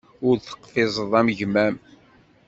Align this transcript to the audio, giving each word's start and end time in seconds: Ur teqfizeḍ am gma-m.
Ur 0.27 0.35
teqfizeḍ 0.37 1.11
am 1.19 1.27
gma-m. 1.37 1.75